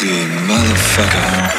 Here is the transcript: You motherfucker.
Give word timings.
You 0.00 0.12
motherfucker. 0.46 1.57